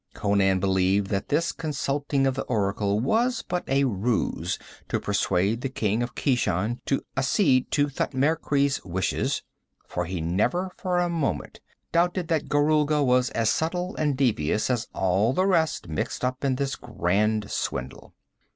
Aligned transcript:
Conan 0.15 0.59
believed 0.59 1.11
that 1.11 1.29
this 1.29 1.51
consulting 1.51 2.25
of 2.25 2.33
the 2.33 2.41
oracle 2.45 2.99
was 2.99 3.43
but 3.47 3.63
a 3.69 3.83
ruse 3.83 4.57
to 4.89 4.99
persuade 4.99 5.61
the 5.61 5.69
king 5.69 6.01
of 6.01 6.15
Keshan 6.15 6.81
to 6.87 7.03
accede 7.15 7.69
to 7.69 7.85
Thutmekri's 7.87 8.83
wishes 8.83 9.43
for 9.87 10.05
he 10.05 10.19
never 10.19 10.71
for 10.75 10.97
a 10.97 11.07
moment 11.07 11.59
doubted 11.91 12.29
that 12.29 12.49
Gorulga 12.49 13.03
was 13.03 13.29
as 13.37 13.51
subtle 13.51 13.95
and 13.95 14.17
devious 14.17 14.71
as 14.71 14.87
all 14.91 15.33
the 15.33 15.45
rest 15.45 15.87
mixed 15.87 16.25
up 16.25 16.43
in 16.43 16.55
this 16.55 16.75
grand 16.75 17.51
swindle. 17.51 18.15